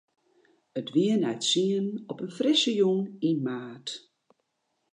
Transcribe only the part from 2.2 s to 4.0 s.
in frisse jûn yn maart.